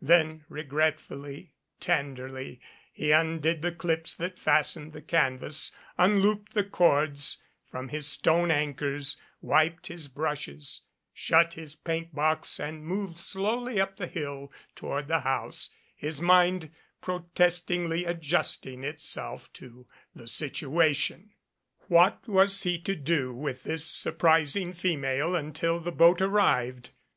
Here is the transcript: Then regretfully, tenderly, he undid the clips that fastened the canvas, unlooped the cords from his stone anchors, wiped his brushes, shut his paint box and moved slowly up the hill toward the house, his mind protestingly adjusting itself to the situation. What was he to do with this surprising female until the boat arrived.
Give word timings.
Then 0.00 0.44
regretfully, 0.48 1.50
tenderly, 1.80 2.60
he 2.92 3.10
undid 3.10 3.62
the 3.62 3.72
clips 3.72 4.14
that 4.14 4.38
fastened 4.38 4.92
the 4.92 5.02
canvas, 5.02 5.72
unlooped 5.98 6.54
the 6.54 6.62
cords 6.62 7.42
from 7.68 7.88
his 7.88 8.06
stone 8.06 8.52
anchors, 8.52 9.16
wiped 9.40 9.88
his 9.88 10.06
brushes, 10.06 10.82
shut 11.12 11.54
his 11.54 11.74
paint 11.74 12.14
box 12.14 12.60
and 12.60 12.86
moved 12.86 13.18
slowly 13.18 13.80
up 13.80 13.96
the 13.96 14.06
hill 14.06 14.52
toward 14.76 15.08
the 15.08 15.22
house, 15.26 15.70
his 15.96 16.20
mind 16.22 16.70
protestingly 17.00 18.04
adjusting 18.04 18.84
itself 18.84 19.52
to 19.54 19.88
the 20.14 20.28
situation. 20.28 21.32
What 21.88 22.28
was 22.28 22.62
he 22.62 22.78
to 22.82 22.94
do 22.94 23.34
with 23.34 23.64
this 23.64 23.84
surprising 23.84 24.74
female 24.74 25.34
until 25.34 25.80
the 25.80 25.90
boat 25.90 26.20
arrived. 26.22 26.90